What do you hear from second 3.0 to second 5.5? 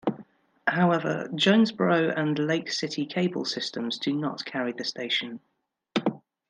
cable systems do not carry the station.